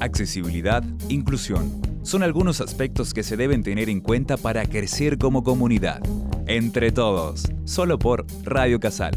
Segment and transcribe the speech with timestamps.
[0.00, 1.82] accesibilidad, inclusión.
[2.02, 6.00] Son algunos aspectos que se deben tener en cuenta para crecer como comunidad.
[6.46, 9.14] Entre todos, solo por Radio Casal.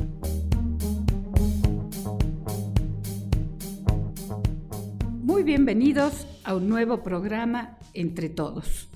[5.22, 8.90] Muy bienvenidos a un nuevo programa Entre Todos.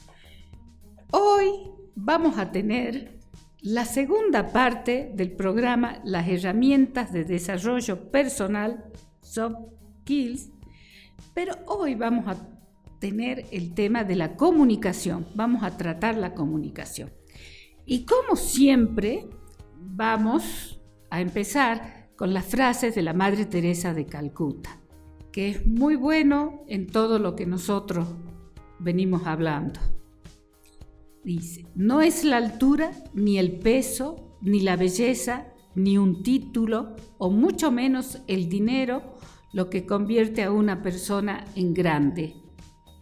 [1.11, 1.49] Hoy
[1.95, 3.19] vamos a tener
[3.61, 8.83] la segunda parte del programa Las herramientas de desarrollo personal
[9.21, 9.57] Soft
[10.01, 10.51] Skills,
[11.33, 12.37] pero hoy vamos a
[12.99, 17.11] tener el tema de la comunicación, vamos a tratar la comunicación.
[17.85, 19.27] Y como siempre,
[19.77, 20.79] vamos
[21.09, 24.81] a empezar con las frases de la Madre Teresa de Calcuta,
[25.31, 28.07] que es muy bueno en todo lo que nosotros
[28.79, 29.79] venimos hablando.
[31.23, 37.29] Dice, no es la altura, ni el peso, ni la belleza, ni un título, o
[37.29, 39.14] mucho menos el dinero,
[39.55, 42.35] lo que convierte a una persona en grande.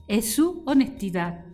[0.08, 1.46] Es su honestidad,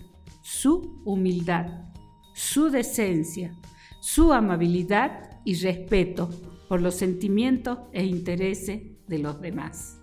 [0.41, 1.85] su humildad,
[2.33, 3.55] su decencia,
[4.01, 6.29] su amabilidad y respeto
[6.67, 10.01] por los sentimientos e intereses de los demás.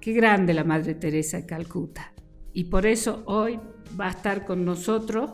[0.00, 2.14] Qué grande la Madre Teresa de Calcuta.
[2.54, 3.60] Y por eso hoy
[4.00, 5.30] va a estar con nosotros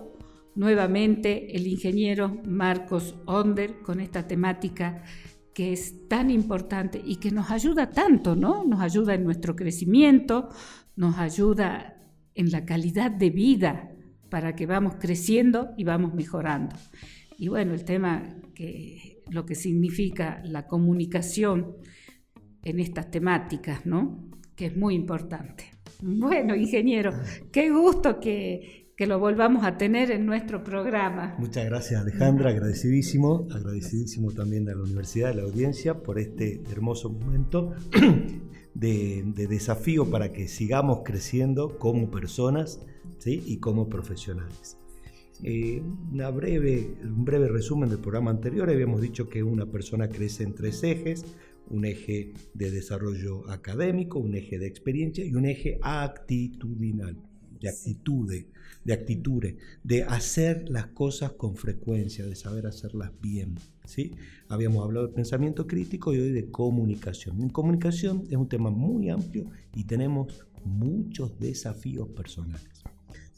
[0.56, 5.04] nuevamente el ingeniero Marcos Onder con esta temática
[5.56, 8.62] que es tan importante y que nos ayuda tanto, ¿no?
[8.66, 10.50] Nos ayuda en nuestro crecimiento,
[10.96, 11.98] nos ayuda
[12.34, 13.90] en la calidad de vida
[14.28, 16.76] para que vamos creciendo y vamos mejorando.
[17.38, 21.76] Y bueno, el tema que lo que significa la comunicación
[22.62, 24.28] en estas temáticas, ¿no?
[24.54, 25.70] Que es muy importante.
[26.02, 27.14] Bueno, ingeniero,
[27.50, 31.36] qué gusto que, que lo volvamos a tener en nuestro programa.
[31.38, 37.10] Muchas gracias Alejandra, agradecidísimo, agradecidísimo también a la universidad, a la audiencia por este hermoso
[37.10, 37.74] momento
[38.74, 42.80] de, desafío para que sigamos creciendo como personas
[43.24, 44.78] y como profesionales.
[45.42, 45.82] Eh,
[46.34, 50.82] breve, un breve resumen del programa anterior, habíamos dicho que una persona crece en tres
[50.82, 51.24] ejes,
[51.68, 57.18] un eje de desarrollo académico, un eje de experiencia y un eje actitudinal,
[57.60, 58.46] de actitudes
[58.86, 63.56] de actitudes, de hacer las cosas con frecuencia, de saber hacerlas bien.
[63.84, 64.12] ¿sí?
[64.48, 67.40] Habíamos hablado de pensamiento crítico y hoy de comunicación.
[67.42, 72.84] En comunicación es un tema muy amplio y tenemos muchos desafíos personales.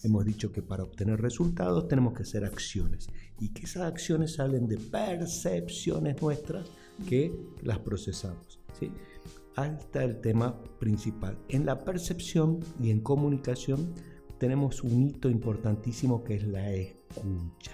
[0.02, 3.08] Hemos dicho que para obtener resultados tenemos que hacer acciones
[3.40, 6.68] y que esas acciones salen de percepciones nuestras
[7.08, 8.60] que las procesamos.
[8.78, 8.92] ¿sí?
[9.58, 11.36] Ahí está el tema principal.
[11.48, 13.92] En la percepción y en comunicación
[14.38, 17.72] tenemos un hito importantísimo que es la escucha.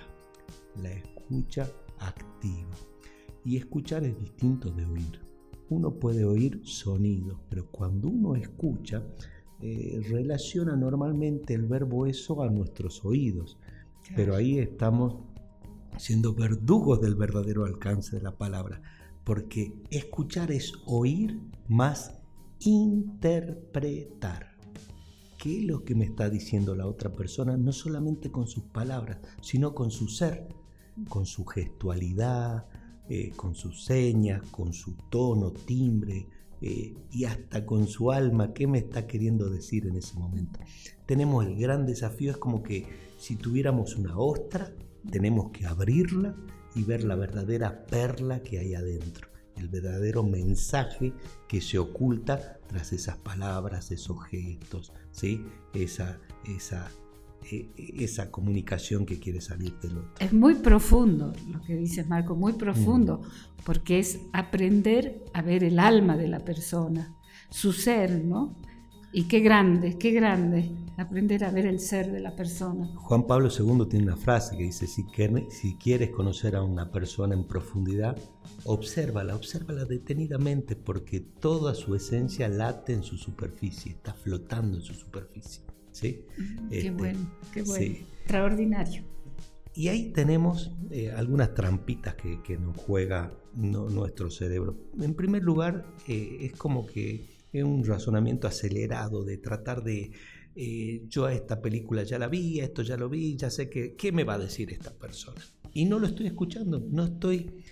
[0.83, 1.69] La escucha
[1.99, 2.71] activa.
[3.45, 5.21] Y escuchar es distinto de oír.
[5.69, 9.03] Uno puede oír sonidos, pero cuando uno escucha,
[9.61, 13.59] eh, relaciona normalmente el verbo eso a nuestros oídos.
[14.17, 15.17] Pero ahí estamos
[15.99, 18.81] siendo verdugos del verdadero alcance de la palabra,
[19.25, 22.13] porque escuchar es oír más
[22.61, 24.55] interpretar.
[25.39, 29.19] Qué es lo que me está diciendo la otra persona, no solamente con sus palabras,
[29.43, 30.49] sino con su ser,
[31.09, 32.67] con su gestualidad,
[33.09, 36.27] eh, con sus señas, con su tono, timbre
[36.63, 40.61] eh, y hasta con su alma, qué me está queriendo decir en ese momento.
[41.05, 42.87] Tenemos el gran desafío, es como que
[43.19, 44.73] si tuviéramos una ostra,
[45.11, 46.35] tenemos que abrirla
[46.75, 51.13] y ver la verdadera perla que hay adentro el verdadero mensaje
[51.49, 55.45] que se oculta tras esas palabras, esos gestos, ¿sí?
[55.73, 56.91] esa, esa,
[57.51, 60.15] e, esa comunicación que quiere salir del otro.
[60.19, 63.63] Es muy profundo lo que dices, Marco, muy profundo, mm.
[63.65, 67.15] porque es aprender a ver el alma de la persona,
[67.51, 68.57] su ser, ¿no?
[69.17, 72.89] Y qué grande, qué grande aprender a ver el ser de la persona.
[72.97, 75.05] Juan Pablo II tiene una frase que dice, si,
[75.51, 78.19] si quieres conocer a una persona en profundidad,
[78.65, 84.95] obsérvala, obsérvala detenidamente porque toda su esencia late en su superficie, está flotando en su
[84.95, 85.63] superficie.
[85.93, 86.25] ¿sí?
[86.69, 87.21] Qué este, bueno,
[87.53, 87.95] qué bueno.
[88.23, 89.05] Extraordinario.
[89.77, 94.77] Y ahí tenemos eh, algunas trampitas que, nos juega nuestro cerebro.
[95.01, 100.11] En primer lugar, eh, es como que es un razonamiento acelerado de tratar de,
[100.57, 103.95] eh, yo a esta película ya la vi, esto ya lo vi, ya sé que,
[103.95, 105.41] ¿qué me va a decir esta persona?
[105.73, 107.63] Y no lo estoy escuchando, no estoy...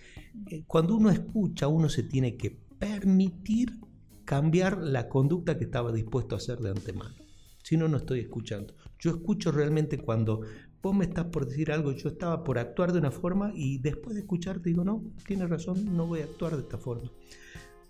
[0.51, 3.73] Eh, cuando uno escucha, uno se tiene que permitir
[4.25, 7.15] cambiar la conducta que estaba dispuesto a hacer de antemano.
[7.63, 8.75] Si no, no estoy escuchando.
[8.99, 10.43] Yo escucho realmente cuando
[10.81, 14.15] vos me estás por decir algo, yo estaba por actuar de una forma y después
[14.15, 17.11] de escucharte digo, no, tienes razón, no voy a actuar de esta forma.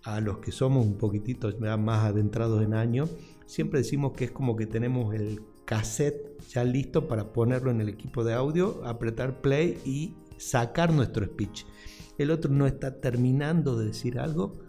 [0.03, 3.09] A los que somos un poquitito más adentrados en años,
[3.45, 7.89] siempre decimos que es como que tenemos el cassette ya listo para ponerlo en el
[7.89, 11.65] equipo de audio, apretar play y sacar nuestro speech.
[12.17, 14.59] El otro no está terminando de decir algo,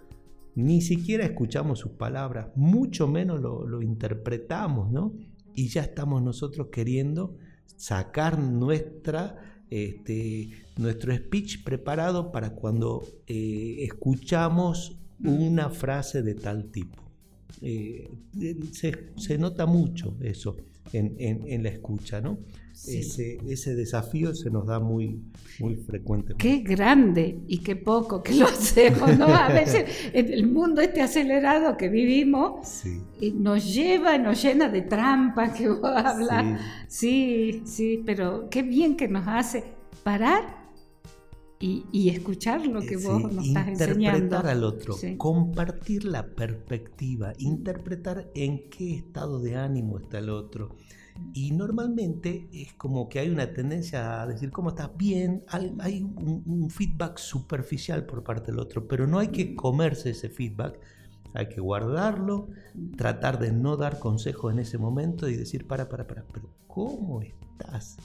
[0.54, 5.12] ni siquiera escuchamos sus palabras, mucho menos lo, interpretamos, ¿no?
[5.54, 7.36] Y ya estamos nosotros queriendo
[7.76, 17.02] sacar nuestra, este, nuestro speech preparado para cuando eh, escuchamos una frase de tal tipo.
[17.61, 18.11] Eh,
[18.72, 20.56] se, nota mucho eso
[20.93, 22.38] en, la escucha, ¿no?
[22.72, 25.22] Ese, ese, desafío se nos da muy,
[25.61, 26.34] muy frecuente.
[26.37, 29.26] Qué grande y qué poco que lo hacemos, ¿no?
[29.26, 32.82] A veces en el mundo este acelerado que vivimos
[33.34, 36.60] nos lleva, nos llena de trampas que vos hablas.
[36.88, 39.64] sí, sí, pero qué bien que nos hace
[40.02, 40.63] parar
[41.66, 44.19] y, escuchar lo que vos nos estás enseñando.
[44.19, 50.76] Interpretar al otro, compartir la perspectiva, interpretar en qué estado de ánimo está el otro.
[51.32, 56.69] Y normalmente es como que hay una tendencia a decir cómo estás bien, hay, un,
[56.69, 60.78] feedback superficial por parte del otro, pero no hay que comerse ese feedback,
[61.32, 62.49] hay que guardarlo,
[62.96, 67.22] tratar de no dar consejos en ese momento y decir, para, para, para, pero ¿cómo
[67.22, 67.96] estás?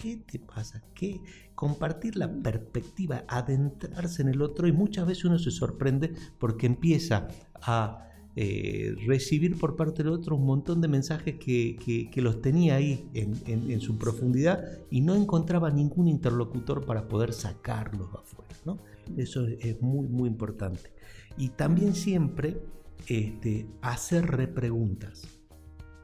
[0.00, 0.82] ¿Qué te pasa?
[0.94, 1.20] ¿Qué?
[1.54, 7.28] Compartir la perspectiva, adentrarse en el otro y muchas veces uno se sorprende porque empieza
[7.60, 13.10] a eh, recibir por parte del otro un montón de mensajes que, los tenía ahí
[13.12, 18.54] en, su profundidad y no encontraba ningún interlocutor para poder sacarlos afuera.
[18.64, 18.78] ¿no?
[19.18, 20.94] Eso es muy, muy importante.
[21.36, 22.58] Y también siempre
[23.06, 25.28] este, hacer repreguntas.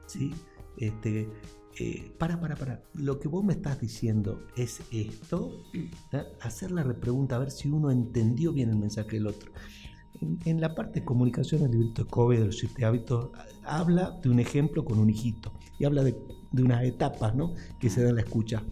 [0.07, 0.35] ¿sí?
[0.77, 1.31] Este,
[1.79, 5.51] eh, para, para, para, lo que vos me estás diciendo es esto,
[6.41, 9.53] hacer la repregunta, a ver si uno entendió bien el mensaje del otro.
[10.45, 13.31] En, la parte de comunicación, el librito de Kobe de los siete hábitos
[13.65, 16.17] habla de un ejemplo con un hijito y habla de,
[16.53, 17.53] unas etapas ¿no?
[17.79, 18.63] que se da en la escucha.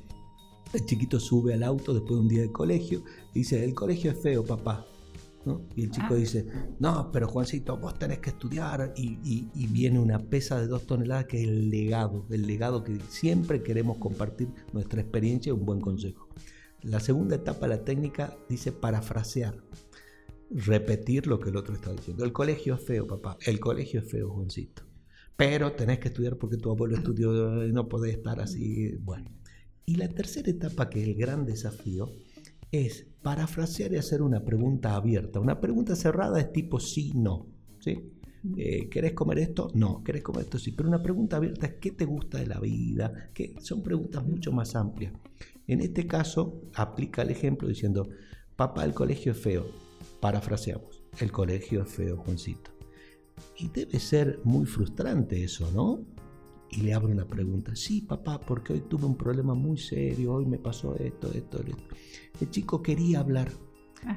[0.73, 3.05] El chiquito sube al auto después de un día de colegio
[3.35, 4.87] y dice, el colegio es feo, papá.
[5.77, 6.15] Y el chico ah.
[6.15, 6.47] dice,
[6.79, 11.43] no, pero Juancito, vos tenés que estudiar y, viene una pesa de dos toneladas que
[11.43, 16.29] es el legado, el legado que siempre queremos compartir nuestra experiencia y un buen consejo.
[16.83, 19.57] La segunda etapa de la técnica dice parafrasear,
[20.51, 22.25] repetir lo que el otro está diciendo.
[22.25, 24.83] El colegio es feo, papá, el colegio es feo, Juancito.
[25.37, 28.97] Pero tenés que estudiar porque tu abuelo estudió y no podés estar así.
[29.01, 29.31] Bueno.
[29.87, 32.11] Y la tercera etapa, que es el gran desafío,
[32.71, 35.41] es parafrasear y hacer una pregunta abierta.
[35.41, 37.47] Una pregunta cerrada es tipo sí, no.
[37.81, 38.13] ¿sí?
[38.57, 39.71] Eh, ¿Querés comer esto?
[39.75, 40.03] No.
[40.05, 40.59] ¿Querés comer esto?
[40.59, 40.73] Sí.
[40.73, 43.31] Pero una pregunta abierta es ¿qué te gusta de la vida?
[43.33, 45.13] Que son preguntas mucho más amplias.
[45.67, 48.09] En este caso, aplica el ejemplo diciendo,
[48.57, 49.67] papá, el colegio es feo.
[50.21, 52.71] Parafraseamos, el colegio es feo, Juancito.
[53.59, 56.05] Y debe ser muy frustrante eso, ¿no?
[56.71, 57.75] Y le abro una pregunta.
[57.77, 61.85] Sí, papá, porque hoy tuve un problema muy serio, hoy me pasó esto, esto, esto.
[62.41, 63.51] El chico quería hablar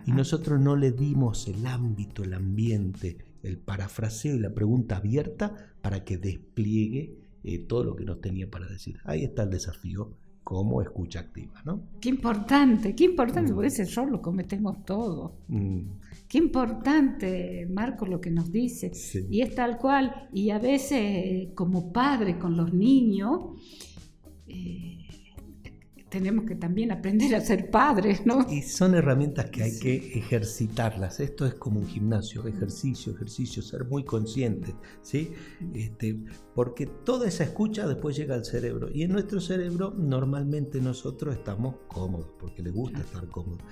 [0.06, 5.74] y nosotros no le dimos el ámbito, el ambiente, el parafraseo y la pregunta abierta
[5.82, 9.00] para que despliegue eh, todo lo que nos tenía para decir.
[9.06, 10.18] Ahí está el desafío
[10.48, 11.82] como escucha activa, ¿no?
[12.00, 13.56] Qué importante, qué importante, mm.
[13.56, 15.34] porque ese error lo cometemos todos.
[15.50, 15.82] Mm.
[16.26, 18.94] Qué importante, Marco, lo que nos dice.
[19.30, 23.42] Y es tal cual, y a veces como padre con los niños,
[24.48, 25.07] eh,
[26.10, 28.46] tenemos que también aprender a ser padres, ¿no?
[28.50, 31.20] Y son herramientas que hay que ejercitarlas.
[31.20, 35.34] Esto es como un gimnasio, ejercicio, ejercicio, ser muy consciente, ¿sí?
[35.74, 36.18] Este,
[36.56, 38.90] porque toda esa escucha después llega al cerebro.
[38.94, 43.64] Y en nuestro cerebro normalmente nosotros estamos cómodos, porque le gusta estar cómodos.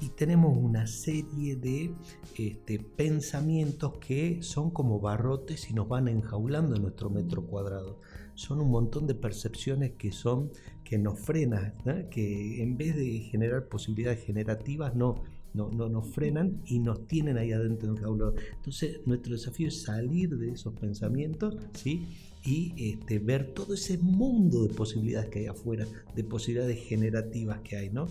[0.00, 1.94] Y tenemos una serie de
[2.36, 8.00] este, pensamientos que son como barrotes y nos van enjaulando en nuestro metro cuadrado
[8.40, 10.50] son un montón de percepciones que son
[10.82, 11.74] que nos frenan,
[12.10, 17.36] que en vez de generar posibilidades generativas no, no, no, nos frenan y nos tienen
[17.36, 18.32] ahí adentro del jaula.
[18.56, 22.08] Entonces nuestro desafío es salir de esos pensamientos ¿sí?
[22.42, 27.76] y este, ver todo ese mundo de posibilidades que hay afuera, de posibilidades generativas que
[27.76, 27.90] hay.
[27.90, 28.08] ¿no?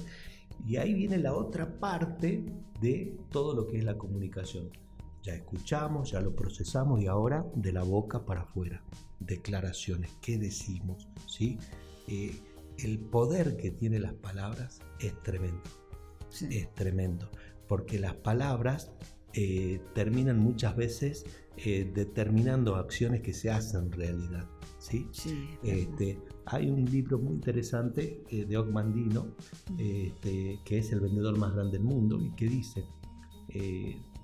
[0.65, 2.43] Y ahí viene la otra parte
[2.81, 4.69] de todo lo que es la comunicación.
[5.21, 8.81] Ya escuchamos, ya lo procesamos y ahora de la boca para afuera.
[9.19, 11.09] Declaraciones, ¿qué decimos?
[11.27, 11.57] ¿Sí?
[12.07, 12.39] Eh,
[12.77, 15.61] el poder que tienen las palabras es tremendo.
[16.49, 17.29] Es tremendo.
[17.67, 18.91] Porque las palabras
[19.33, 21.25] eh, terminan muchas veces
[21.57, 24.47] eh, determinando acciones que se hacen realidad.
[25.11, 25.49] ¿Sí?
[25.63, 29.35] este, hay un libro muy interesante de Ogmandino,
[29.77, 32.85] este, que es el vendedor más grande del mundo, y que dice,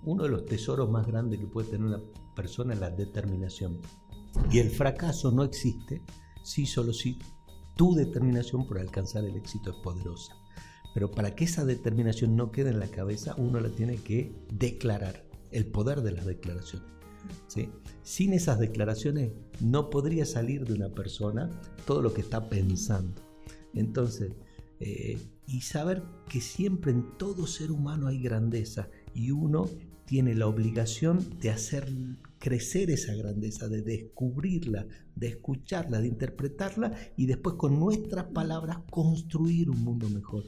[0.04, 2.02] uno de los tesoros más grandes que puede tener una
[2.36, 3.80] persona es la determinación.
[4.52, 6.02] Y el fracaso no existe
[6.44, 7.18] si solo si
[7.76, 10.36] tu determinación por alcanzar el éxito es poderosa.
[10.94, 15.26] Pero para que esa determinación no quede en la cabeza, uno la tiene que declarar,
[15.52, 16.90] el poder de las declaraciones.
[18.04, 21.50] Sin esas declaraciones no podría salir de una persona
[21.86, 23.22] todo lo que está pensando.
[23.74, 24.34] Entonces,
[24.80, 25.18] eh,
[25.48, 29.70] y saber que siempre en todo ser humano hay grandeza y uno
[30.06, 31.88] tiene la obligación de hacer
[32.40, 39.70] crecer esa grandeza, de descubrirla, de escucharla, de interpretarla y después con nuestras palabras construir
[39.70, 40.44] un mundo mejor.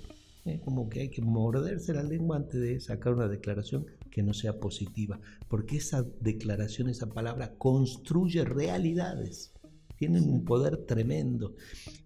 [0.63, 3.85] Como que hay que morderse la lengua antes de sacar una declaración
[4.17, 9.53] que no sea positiva, porque esa declaración, esa palabra construye realidades,
[9.95, 11.53] tienen un poder tremendo.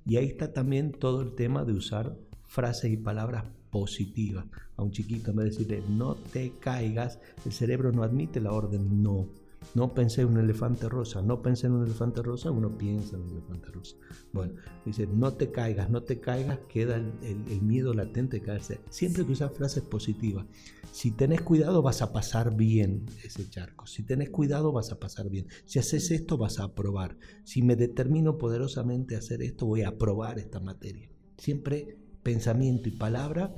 [0.05, 4.43] Y ahí está también todo el tema de usar frases y palabras positivas.
[4.75, 8.51] A un chiquito, en vez de decirle no te caigas, el cerebro no admite la
[8.51, 9.29] orden no.
[9.73, 13.23] No pensé en un elefante rosa, no pensé en un elefante rosa, uno piensa en
[13.23, 13.95] un elefante rosa.
[14.33, 18.81] Bueno, dice, no te caigas, no te caigas, queda el, miedo latente de caerse.
[18.89, 20.45] Siempre que usas frases positivas.
[20.91, 23.87] Si tenés cuidado vas a pasar bien ese charco.
[23.87, 25.47] Si tenés cuidado vas a pasar bien.
[25.65, 27.17] Si haces esto vas a aprobar.
[27.45, 31.09] Si me determino poderosamente a hacer esto voy a aprobar esta materia.
[31.37, 33.55] Siempre pensamiento y palabra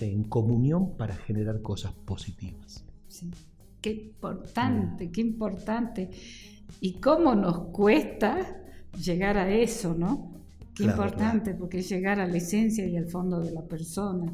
[0.00, 2.84] en comunión para generar cosas positivas.
[3.08, 3.30] Sí.
[3.88, 6.10] Qué importante, qué importante.
[6.80, 8.60] Y cómo nos cuesta
[9.02, 10.34] llegar a eso, ¿no?
[10.74, 14.32] Qué importante, porque es llegar a la esencia y al fondo de la persona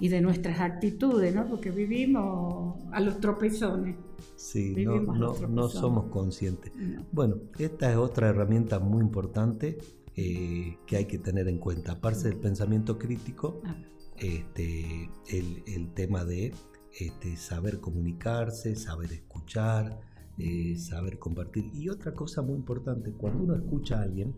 [0.00, 1.46] y de nuestras actitudes, ¿no?
[1.46, 3.96] Porque vivimos a los tropezones.
[4.34, 6.72] Sí, no, somos conscientes.
[7.12, 9.78] Bueno, esta es otra herramienta muy importante
[10.16, 11.92] eh, que hay que tener en cuenta.
[11.92, 13.76] Aparte del pensamiento crítico, ah.
[14.16, 16.52] este, el, tema de
[16.98, 20.00] este, saber comunicarse, saber escuchar,
[20.38, 21.70] eh, saber compartir.
[21.74, 24.34] Y otra cosa muy importante, cuando uno escucha a alguien,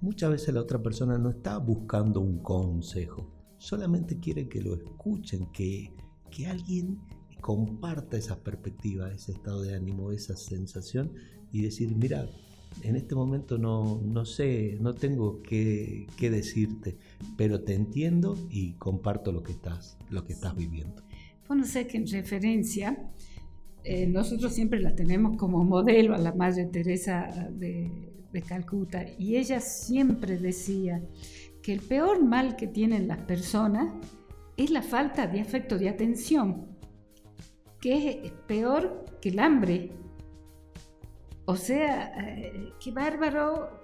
[0.00, 5.46] muchas veces la otra persona no está buscando un consejo, solamente quiere que lo escuchen,
[5.52, 5.94] que,
[6.30, 7.00] que alguien
[7.40, 11.12] comparta esa perspectiva, ese estado de ánimo, esa sensación
[11.52, 12.28] y decir, mira,
[12.82, 16.96] en este momento no, no sé, no tengo qué, decirte,
[17.36, 21.02] pero te entiendo y comparto lo que estás, lo que estás viviendo.
[21.50, 22.96] Bueno, sé que en referencia,
[23.82, 27.90] eh, nosotros siempre la tenemos como modelo a la Madre Teresa de,
[28.46, 31.02] Calcuta y ella siempre decía
[31.60, 33.92] que el peor mal que tienen las personas
[34.56, 36.68] es la falta de afecto, de atención,
[37.80, 39.90] que es peor que el hambre,
[41.46, 43.80] o sea, eh, qué bárbaro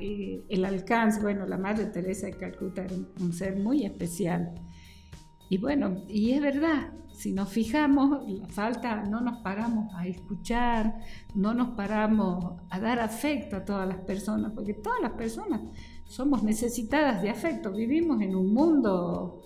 [0.00, 1.20] eh, el alcance.
[1.20, 4.52] Bueno, la Madre Teresa de Calcuta era un, ser muy especial.
[5.50, 11.00] Y bueno, y es verdad, si nos fijamos, la falta, no nos paramos a escuchar,
[11.34, 15.60] no nos paramos a dar afecto a todas las personas, porque todas las personas
[16.06, 19.42] somos necesitadas de afecto, vivimos en un mundo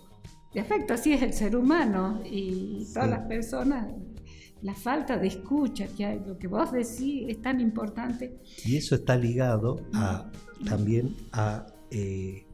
[0.53, 3.87] de afecto, así es el ser humano, y todas las personas
[4.61, 8.41] la falta de escucha que hay, lo que vos decís es tan importante.
[8.65, 10.31] Y eso está ligado a,
[10.67, 12.47] también a eh,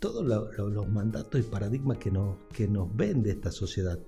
[0.00, 3.98] todos los mandatos y paradigmas que nos, que nos ven de esta sociedad,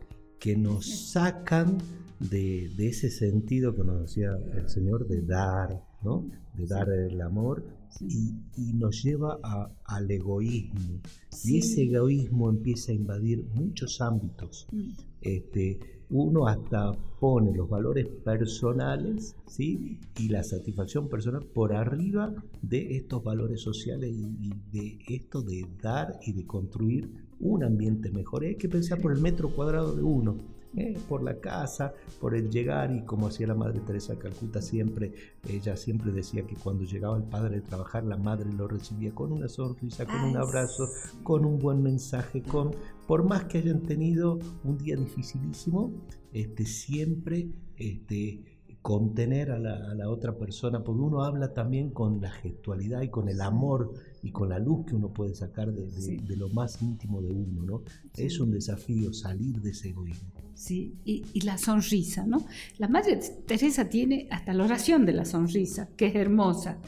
[0.41, 1.79] que nos sacan
[2.19, 6.25] de, ese sentido que nos decía el Señor de dar, ¿no?
[6.55, 7.65] de dar el amor
[8.01, 9.39] y, nos lleva
[9.85, 11.01] al egoísmo.
[11.45, 14.67] Y ese egoísmo empieza a invadir muchos ámbitos.
[14.73, 14.91] Mm.
[15.21, 15.79] Este,
[16.11, 19.99] uno hasta pone los valores personales ¿sí?
[20.19, 26.19] y la satisfacción personal por arriba de estos valores sociales y, de esto de dar
[26.27, 27.09] y de construir
[27.41, 28.45] un ambiente mejor.
[28.45, 30.37] Hay que pensar por el metro cuadrado de uno.
[30.77, 30.97] ¿Eh?
[31.09, 35.13] por la casa, por el llegar y como hacía la Madre Teresa de Calcuta siempre,
[35.49, 39.33] ella siempre decía que cuando llegaba el padre de trabajar, la madre lo recibía con
[39.33, 40.89] una sonrisa, con un abrazo,
[41.23, 42.73] con un buen mensaje, con
[43.07, 45.93] por más que hayan tenido un día dificilísimo,
[46.33, 53.03] este, siempre este, contener a la, otra persona, porque uno habla también con la gestualidad
[53.03, 56.83] y con el amor y con la luz que uno puede sacar de, lo más
[56.83, 57.83] íntimo de uno, ¿no?
[58.17, 60.31] Es un desafío salir de ese egoísmo.
[60.55, 62.45] Sí, y, y, la sonrisa, ¿no?
[62.79, 66.79] La Madre Teresa tiene hasta la oración de la sonrisa, que es hermosa.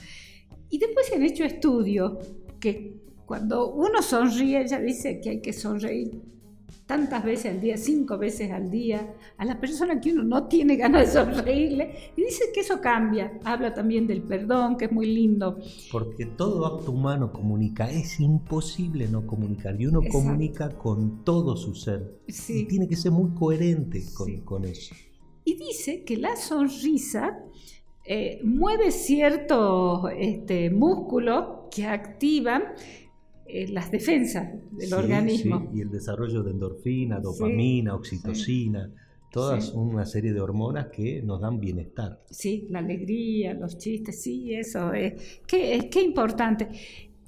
[0.70, 2.14] Y después se han hecho estudios
[2.58, 6.33] que cuando uno sonríe, ella dice que hay que sonreír
[6.86, 10.76] tantas veces al día, cinco veces al día, a la persona que uno no tiene
[10.84, 13.38] ganas de sonreírle, y dice que eso cambia.
[13.44, 15.58] Habla también del perdón, que es muy lindo.
[15.90, 21.74] Porque todo acto humano comunica, es imposible no comunicar, y uno comunica con todo su
[21.74, 22.20] ser.
[22.26, 24.02] Y tiene que ser muy coherente
[24.44, 24.94] con, eso.
[25.44, 27.38] Y dice que la sonrisa
[28.04, 32.62] eh, mueve ciertos este, músculos que activan
[33.46, 35.70] eh, las defensas del organismo.
[35.74, 38.90] y el desarrollo de endorfina, dopamina, oxitocina,
[39.30, 42.22] todas una serie de hormonas que nos dan bienestar.
[42.30, 45.40] Sí, la alegría, los chistes, sí, eso es.
[45.46, 46.68] Qué, qué importante.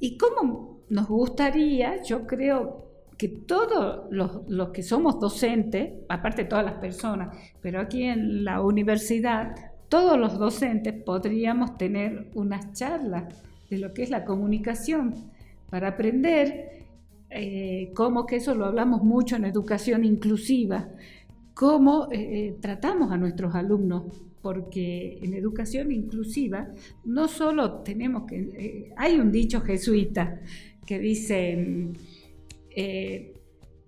[0.01, 2.87] Y cómo nos gustaría, yo creo
[3.19, 8.63] que todos los, los, que somos docentes, aparte todas las personas, pero aquí en la
[8.63, 9.55] universidad,
[9.89, 15.36] todos los docentes podríamos tener unas charlas de lo que es la comunicación
[15.71, 16.87] para aprender
[17.31, 20.89] eh, cómo, que eso lo hablamos mucho en educación inclusiva,
[21.55, 24.05] cómo eh, eh, tratamos a nuestros alumnos,
[24.43, 26.69] porque en educación inclusiva
[27.05, 30.41] no solo tenemos que, hay un dicho jesuita
[30.87, 31.89] que dice,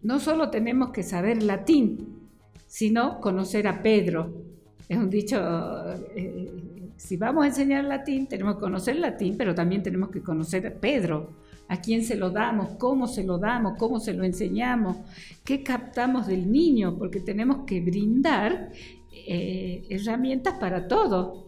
[0.02, 2.28] no solo tenemos que saber latín,
[2.66, 4.32] sino conocer a Pedro.
[4.88, 5.38] Es un dicho
[6.99, 10.75] si vamos a enseñar latín, tenemos que conocer latín, pero también tenemos que conocer a
[10.75, 11.30] Pedro,
[11.68, 14.96] a quién se lo damos, cómo se lo damos, cómo se lo enseñamos,
[15.44, 18.70] qué captamos del niño, porque tenemos que brindar
[19.12, 21.46] eh, herramientas para todo.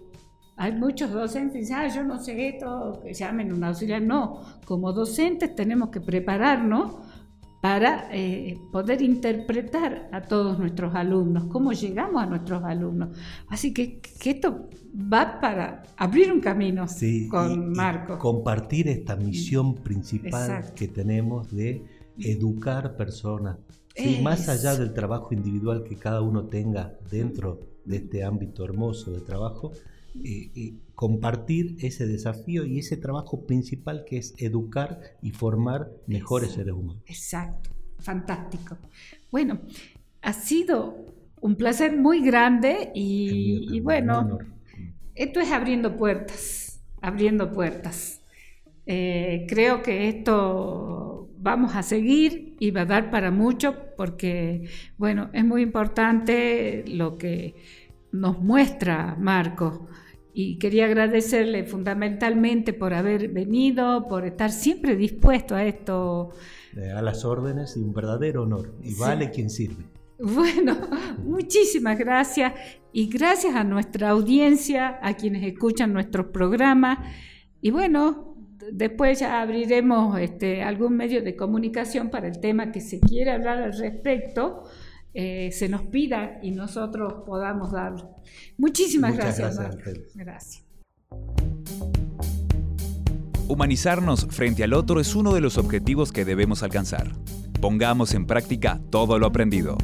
[0.57, 4.03] Hay muchos docentes que dicen, ah, yo no sé esto, que llamen un auxiliar.
[4.03, 6.97] No, como docentes tenemos que prepararnos
[7.61, 13.17] para eh, poder interpretar a todos nuestros alumnos, cómo llegamos a nuestros alumnos.
[13.49, 16.87] Así que, esto va para abrir un camino
[17.31, 18.19] con Marco.
[18.19, 21.85] compartir esta misión principal que tenemos de
[22.19, 23.59] educar personas.
[24.23, 29.21] más allá del trabajo individual que cada uno tenga dentro de este ámbito hermoso de
[29.21, 29.73] trabajo,
[30.15, 36.53] eh, eh, compartir ese desafío y ese trabajo principal que es educar y formar mejores
[36.53, 37.03] seres humanos.
[37.07, 38.77] Exacto, fantástico.
[39.31, 39.61] Bueno,
[40.23, 41.07] ha sido
[41.41, 44.39] un placer muy grande y, bueno,
[45.15, 48.21] esto es abriendo puertas, abriendo puertas.
[48.87, 54.69] Eh, creo que esto vamos a seguir y va a dar para mucho porque,
[54.99, 57.55] bueno, es muy importante lo que
[58.13, 59.89] nos muestra Marco
[60.33, 66.31] y quería agradecerle fundamentalmente por haber venido, por estar siempre dispuesto a esto.
[66.77, 68.75] Eh, a las órdenes y un verdadero honor.
[68.83, 69.85] Y vale quien sirve.
[70.19, 70.77] Bueno,
[71.25, 72.55] muchísimas gracias
[72.93, 76.99] y gracias a nuestra audiencia, a quienes escuchan nuestros programas.
[77.61, 78.37] Y bueno,
[78.73, 83.63] después ya abriremos este, algún medio de comunicación para el tema que se quiera hablar
[83.63, 84.65] al respecto.
[85.13, 88.17] Eh, se nos pida y nosotros podamos darlo.
[88.57, 89.59] Muchísimas gracias.
[90.15, 90.65] Gracias,
[93.49, 97.11] Humanizarnos frente al otro es uno de los objetivos que debemos alcanzar.
[97.61, 99.77] Pongamos en práctica todo lo aprendido.